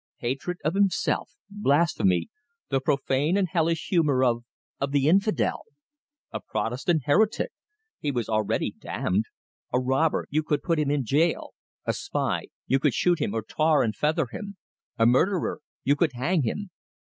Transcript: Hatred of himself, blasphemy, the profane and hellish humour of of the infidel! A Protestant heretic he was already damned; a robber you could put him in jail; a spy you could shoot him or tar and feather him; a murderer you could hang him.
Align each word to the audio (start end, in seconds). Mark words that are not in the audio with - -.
Hatred 0.17 0.57
of 0.65 0.73
himself, 0.73 1.33
blasphemy, 1.47 2.27
the 2.69 2.79
profane 2.81 3.37
and 3.37 3.47
hellish 3.47 3.89
humour 3.89 4.23
of 4.23 4.43
of 4.79 4.93
the 4.93 5.07
infidel! 5.07 5.65
A 6.31 6.39
Protestant 6.39 7.03
heretic 7.05 7.51
he 7.99 8.09
was 8.09 8.27
already 8.27 8.71
damned; 8.71 9.25
a 9.71 9.79
robber 9.79 10.25
you 10.31 10.41
could 10.41 10.63
put 10.63 10.79
him 10.79 10.89
in 10.89 11.05
jail; 11.05 11.53
a 11.85 11.93
spy 11.93 12.47
you 12.65 12.79
could 12.79 12.95
shoot 12.95 13.19
him 13.21 13.35
or 13.35 13.43
tar 13.43 13.83
and 13.83 13.95
feather 13.95 14.25
him; 14.31 14.57
a 14.97 15.05
murderer 15.05 15.61
you 15.83 15.95
could 15.95 16.13
hang 16.13 16.41
him. 16.41 16.71